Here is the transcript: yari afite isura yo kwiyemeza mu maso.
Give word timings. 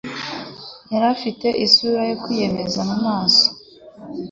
yari 0.91 1.05
afite 1.15 1.47
isura 1.65 2.01
yo 2.09 2.15
kwiyemeza 2.23 2.79
mu 2.89 2.95
maso. 3.05 3.47